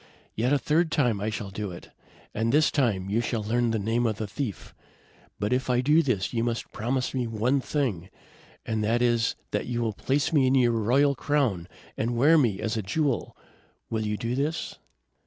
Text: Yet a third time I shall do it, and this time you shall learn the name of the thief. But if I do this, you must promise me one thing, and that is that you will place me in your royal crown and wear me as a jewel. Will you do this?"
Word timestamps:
Yet 0.33 0.51
a 0.51 0.57
third 0.57 0.91
time 0.91 1.21
I 1.21 1.29
shall 1.29 1.51
do 1.51 1.69
it, 1.69 1.91
and 2.33 2.51
this 2.51 2.71
time 2.71 3.07
you 3.11 3.21
shall 3.21 3.43
learn 3.43 3.69
the 3.69 3.77
name 3.77 4.07
of 4.07 4.15
the 4.17 4.25
thief. 4.25 4.73
But 5.37 5.53
if 5.53 5.69
I 5.69 5.81
do 5.81 6.01
this, 6.01 6.33
you 6.33 6.43
must 6.43 6.71
promise 6.71 7.13
me 7.13 7.27
one 7.27 7.61
thing, 7.61 8.09
and 8.65 8.83
that 8.83 9.03
is 9.03 9.35
that 9.51 9.67
you 9.67 9.79
will 9.83 9.93
place 9.93 10.33
me 10.33 10.47
in 10.47 10.55
your 10.55 10.71
royal 10.71 11.13
crown 11.13 11.67
and 11.97 12.17
wear 12.17 12.35
me 12.35 12.59
as 12.61 12.75
a 12.75 12.81
jewel. 12.81 13.37
Will 13.91 14.03
you 14.03 14.17
do 14.17 14.33
this?" 14.33 14.79